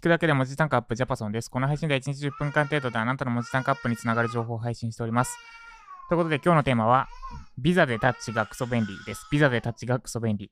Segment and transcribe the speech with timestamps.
[0.00, 1.50] 聞くだけで文字単価アップジャパソンです。
[1.50, 5.36] この配信では1日10分間程度であなたの文字単価アップにつながる情報を配信しております。
[6.08, 7.06] ということで今日のテーマは、
[7.58, 9.28] ビザでタッチがクソ便利です。
[9.30, 10.50] ビザでタッチがクソ便利。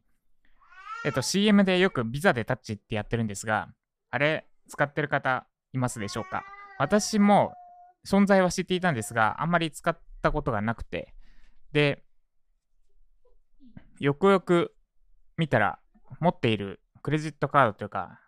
[1.06, 3.68] えっと、CM でよくビザでタッチってやってるんですが、
[4.10, 6.44] あれ、使ってる方いますでしょうか？
[6.78, 7.54] 私も
[8.06, 11.14] 存在は知っていたんですが、あんまり使ったことがなくて、
[11.72, 12.04] で、
[13.98, 14.74] よくよく
[15.38, 15.78] 見たら、
[16.20, 18.20] 持っているクレジットカードというか、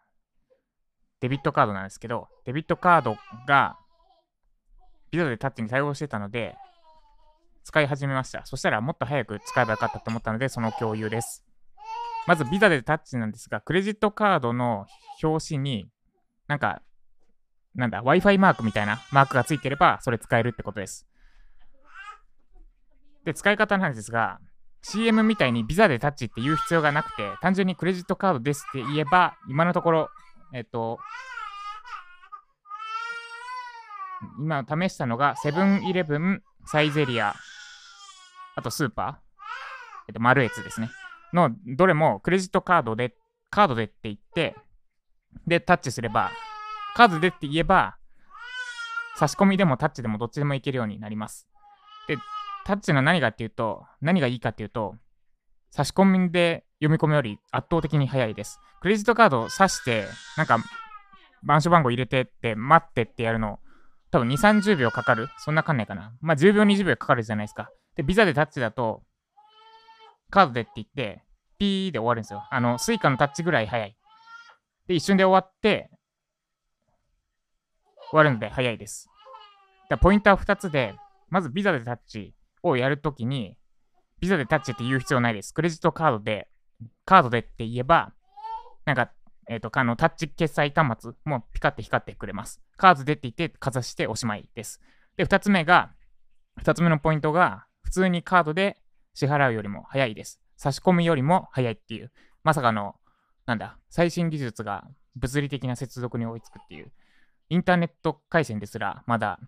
[1.20, 3.16] デビットカードなんですけど、デビットカード
[3.46, 3.76] が
[5.10, 6.56] ビザでタッチに対応してたので、
[7.64, 8.44] 使い始めました。
[8.46, 11.44] そしたらもっと早く使えばよかったと思ったので、その共有です。
[12.26, 14.86] まずビザでタッチなんですが、クレジットカードの
[15.22, 15.88] 表紙に、
[16.48, 16.82] なんか、
[17.74, 21.06] なんだ、Wi-Fi マークみたいなマークがついてれば、それ使えるってことです。
[23.24, 24.40] で、使い方なんですが、
[24.82, 30.10] CM みたいにビザでタッチって言う必要がなくて、単純にクレジットカードですって言えば、今のところ、
[30.52, 30.98] えっと、
[34.38, 37.34] 今試したのが、セブンイレブン、サイゼリア、
[38.56, 39.14] あとスーパー、
[40.08, 40.90] えっと、マルエツですね。
[41.32, 43.14] の、どれもクレジットカードで、
[43.50, 44.56] カードでって言って、
[45.46, 46.30] で、タッチすれば、
[46.94, 47.96] カードでって言えば、
[49.16, 51.46] 差し込みでもタッチでもどっちでもいけるようになります。
[52.08, 52.16] で、
[52.64, 54.96] タッチの何がっていうと、何がいいかっていうと、
[55.70, 58.58] 差し込みで読み込むより圧倒的に早いです。
[58.80, 60.58] クレジットカードを挿して、なんか、
[61.46, 63.60] 暗証番号入れてって待ってってやるの、
[64.10, 65.28] 多分2、30秒かかる。
[65.38, 66.12] そんなかかんないかな。
[66.20, 67.70] まあ10秒、20秒かかるじゃないですか。
[67.94, 69.02] で、ビザでタッチだと、
[70.30, 71.24] カードでって言って、
[71.58, 72.42] ピーで終わるんですよ。
[72.50, 73.96] あの、 Suica のタッチぐらい早い。
[74.88, 75.90] で、一瞬で終わって、
[78.10, 79.08] 終わるので早いです。
[79.88, 80.94] だポイントは2つで、
[81.28, 83.56] まずビザでタッチをやるときに、
[84.20, 85.52] ビザでタッチって言う必要ないです。
[85.54, 86.48] クレジットカードで、
[87.04, 88.12] カードでって言えば、
[88.84, 89.10] なんか、
[89.48, 92.60] えっ、ー、と、あの、タッチ決済端末もピカって光ってくれます。
[92.76, 94.80] カードでって言ってかざしておしまいです。
[95.16, 95.92] で、2つ目が、
[96.62, 98.80] 2つ目のポイントが、普通にカードで
[99.14, 100.40] 支払うよりも早いです。
[100.56, 102.12] 差し込みよりも早いっていう、
[102.44, 102.94] まさかの、
[103.46, 106.92] なんだ、最新技術が物理的な接続に追いつくっていう、
[107.48, 109.40] インターネット回線ですら、まだ、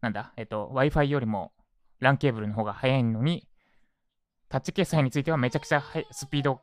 [0.00, 1.52] なんだ、えっと、Wi-Fi よりも
[2.00, 3.46] LAN ケーブルの方が早いのに、
[4.48, 6.60] タッチ決済についてはめちゃくちゃスピード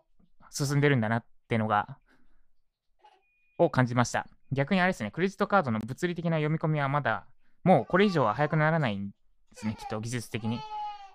[0.49, 1.97] 進んでるんだなってのが、
[3.57, 4.27] を感じました。
[4.51, 7.25] 逆にあれですね、クレジットカードの物理的な読み込みはまだ、
[7.63, 9.15] もうこれ以上は早くならないんで
[9.55, 10.59] すね、きっと技術的に。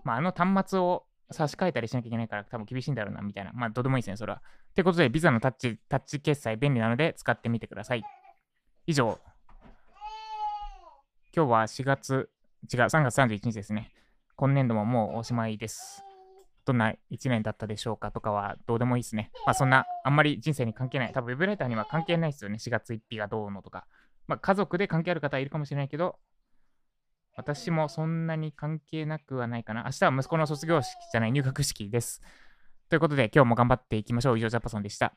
[0.04, 3.52] まあ、あの端末を差し替えたりしなきゃいけないから多分厳しいんだろうな、みたいな。
[3.52, 4.42] まあ、どうでもいいですね、それは。
[4.70, 8.02] ってことで、ビザのタッチ、タッチ決済便利なので使ってみてください。
[8.86, 9.18] 以上。
[11.34, 12.30] 今日は4月、
[12.72, 13.91] 違う、3月31日ですね。
[14.42, 16.04] 今年度ももうおしまいです。
[16.64, 19.30] どんな1年だったでしょうかとかはどうでもいいですね。
[19.46, 21.12] まあそんな、あんまり人生に関係ない。
[21.12, 22.56] 多分ウェブライターには関係ないですよね。
[22.56, 23.86] 4月1日がどうのとか。
[24.26, 26.16] まあ家族で関係ある方いるかもしれないけど、
[27.36, 29.84] 私もそんなに関係なくはないかな。
[29.84, 32.20] 明日は息子の卒業式じゃない入学式です。
[32.88, 34.38] ということで今日も頑張っていきましょう。
[34.38, 35.14] 以上、ジャパソンでした。